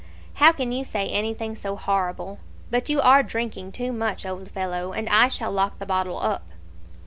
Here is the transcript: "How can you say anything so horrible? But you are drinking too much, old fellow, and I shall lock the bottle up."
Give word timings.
"How 0.41 0.51
can 0.51 0.71
you 0.71 0.83
say 0.83 1.05
anything 1.05 1.55
so 1.55 1.75
horrible? 1.75 2.39
But 2.71 2.89
you 2.89 2.99
are 3.01 3.21
drinking 3.21 3.73
too 3.73 3.91
much, 3.93 4.25
old 4.25 4.49
fellow, 4.49 4.93
and 4.93 5.07
I 5.09 5.27
shall 5.27 5.51
lock 5.51 5.77
the 5.77 5.85
bottle 5.85 6.19
up." 6.19 6.47